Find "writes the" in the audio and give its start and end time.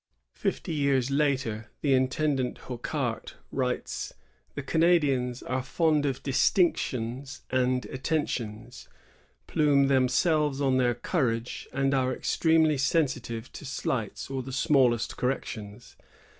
3.51-4.63